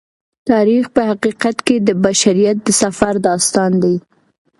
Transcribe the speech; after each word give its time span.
تاریخ 0.49 0.85
په 0.95 1.01
حقیقت 1.09 1.57
کې 1.67 1.75
د 1.87 1.89
بشریت 2.03 2.57
د 2.63 2.69
سفر 2.81 3.13
داستان 3.27 3.71
دی. 3.83 3.95